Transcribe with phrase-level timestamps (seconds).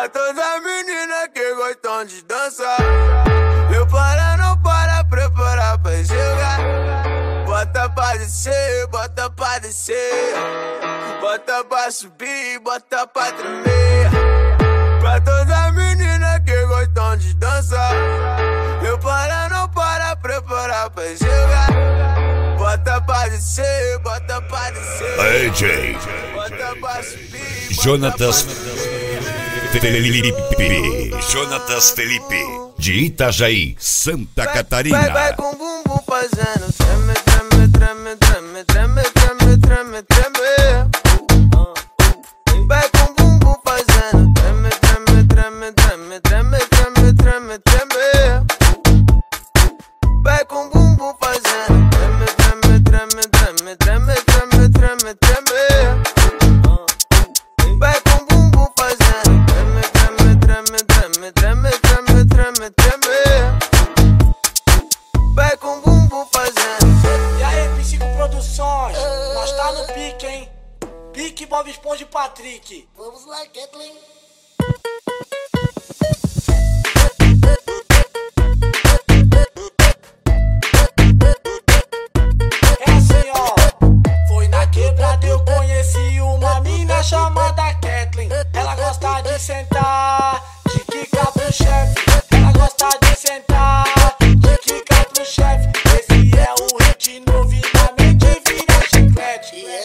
[0.00, 2.78] Pra todas as meninas que gostam de dançar.
[3.70, 7.44] Eu para, não para, preparar pra jogar.
[7.44, 10.34] Bota pra descer, bota pra descer.
[11.20, 14.10] Bota pra subir, bota pra tremer.
[15.00, 17.92] Pra todas as meninas que gostam de dançar.
[18.82, 22.56] Eu para, não para, preparar pra jogar.
[22.56, 25.20] Bota pra descer, bota pra descer.
[25.20, 25.98] AJ.
[26.32, 27.02] Bota pra
[29.78, 31.10] Felipe.
[31.30, 32.36] Jonatas Felipe.
[32.76, 35.10] De Itajaí, Santa Vai, Catarina.
[35.12, 36.72] vai com o bumbum fazendo
[69.80, 70.48] no pique, hein?
[71.12, 72.88] Pique Bob Esponja e Patrick.
[72.96, 73.92] Vamos lá, Kathleen.
[82.80, 84.28] É assim, ó.
[84.28, 88.28] Foi na quebrada eu conheci uma mina chamada Kathleen.
[88.52, 90.39] Ela gosta de sentar,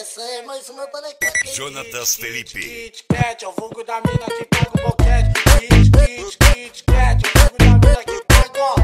[0.06, 1.54] essa é mais uma para Kathleen.
[1.54, 2.60] Jonatas Felipe.
[2.60, 5.32] Kit Kat, é o vulgo da mina que paga o boquete.
[5.58, 8.74] Kit, kit, kit Kat, é o vulgo da mina que paga, ó.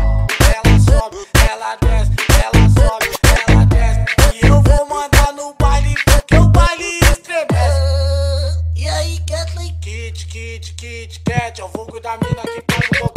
[0.53, 1.17] Ela sobe,
[1.49, 2.13] ela desce,
[2.43, 3.11] ela sobe,
[3.49, 4.37] ela desce.
[4.37, 8.59] E eu vou mandar no baile, porque o baile estremece.
[8.75, 9.79] E aí, Kathleen?
[9.81, 13.12] Kit, kit, kit Kat, é o vulgo da mina que paga o boquete.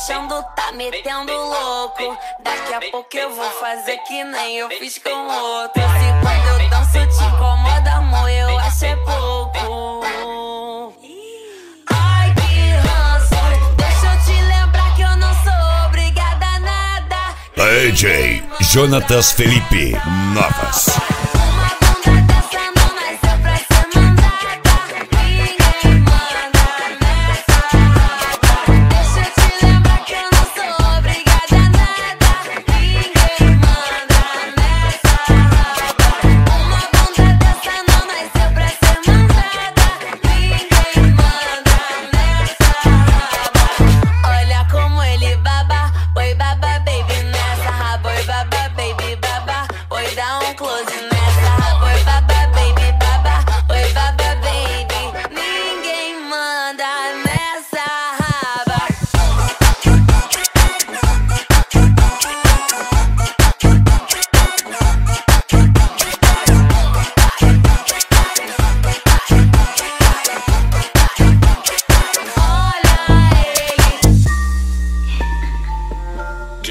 [0.00, 2.16] Achando, tá metendo louco.
[2.40, 5.82] Daqui a pouco eu vou fazer que nem eu fiz com outro.
[5.82, 5.88] Se
[6.22, 10.94] quando eu danço te incomoda, amor, eu acho é pouco.
[11.92, 13.34] Ai, que ranço,
[13.76, 17.16] deixa eu te lembrar que eu não sou obrigada a nada.
[17.58, 18.42] AJ.
[18.60, 19.92] Jonatas Felipe.
[20.32, 21.29] Novas.
[50.84, 51.09] Dá um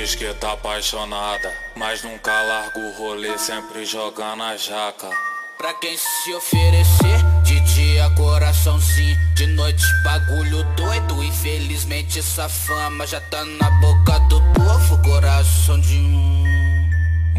[0.09, 5.07] Diz que tá apaixonada, mas nunca larga o rolê, sempre jogando a jaca.
[5.55, 11.23] Pra quem se oferecer, de dia coração sim, de noite bagulho doido.
[11.23, 16.89] Infelizmente essa fama já tá na boca do povo, coração de um.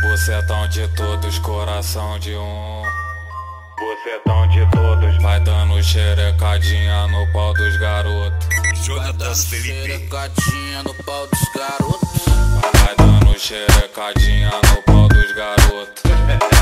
[0.00, 2.82] Bucetão de todos, coração de um.
[3.81, 8.48] Bucetão de todos, vai dando xerecadinha no pau dos garotos.
[8.84, 9.66] Jonatas Felipe.
[9.66, 12.09] Xerecadinha no pau dos garotos.
[14.00, 16.03] Xerecadinha no pau dos garotos.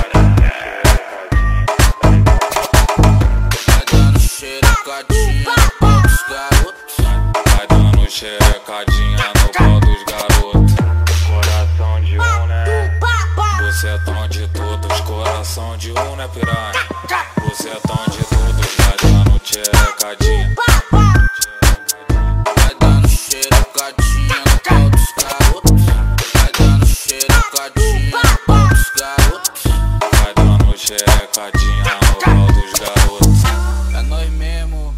[30.88, 33.94] xerecadinha no pau dos garotos.
[33.94, 34.94] É nós mesmo.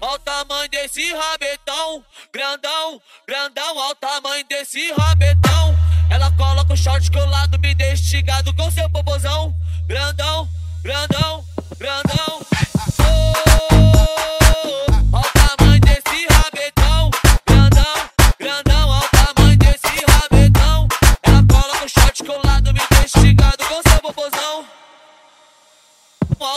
[0.00, 5.76] Olha o tamanho desse rabetão, grandão, grandão, olha o tamanho desse rabetão.
[6.08, 9.52] Ela coloca o short colado, me deixa instigado com seu popozão,
[9.88, 10.48] grandão,
[10.84, 11.44] grandão,
[11.78, 12.51] grandão.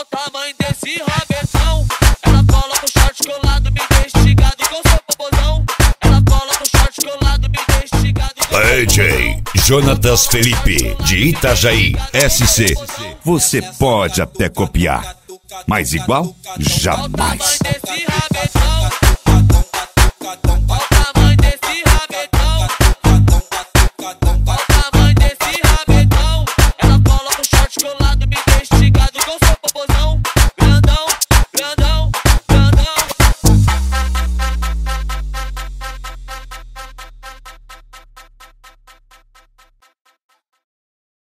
[0.06, 1.86] Tamanho desse rabetão.
[2.22, 4.18] Ela cola com short colado, me deixa
[4.68, 5.64] com seu popozão.
[6.00, 11.94] Ela cola com short colado, me deixa instigado com DJ Jonatas Felipe, de Itajaí,
[12.28, 12.74] SC.
[13.24, 15.16] Você pode até copiar,
[15.66, 17.58] mas igual jamais.
[17.58, 18.46] tamanho desse rabetão.